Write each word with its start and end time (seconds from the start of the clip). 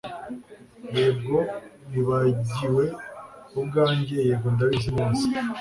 Yego 0.95 1.37
nibagiwe 1.89 2.83
ubwanjye 3.59 4.15
yego 4.27 4.47
ndabizi 4.55 4.89
neza 4.97 5.23